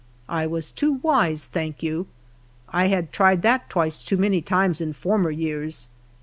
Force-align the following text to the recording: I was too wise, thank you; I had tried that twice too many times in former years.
I 0.29 0.47
was 0.47 0.71
too 0.71 0.93
wise, 1.03 1.45
thank 1.45 1.83
you; 1.83 2.07
I 2.69 2.87
had 2.87 3.11
tried 3.11 3.43
that 3.43 3.69
twice 3.69 4.01
too 4.03 4.17
many 4.17 4.41
times 4.41 4.81
in 4.81 4.93
former 4.93 5.29
years. 5.29 5.89